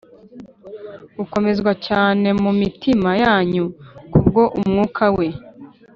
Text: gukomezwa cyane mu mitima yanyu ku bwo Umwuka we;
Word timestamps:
gukomezwa 1.17 1.71
cyane 1.87 2.27
mu 2.41 2.51
mitima 2.61 3.09
yanyu 3.23 3.65
ku 4.11 4.19
bwo 4.27 4.43
Umwuka 4.59 5.05
we; 5.15 5.27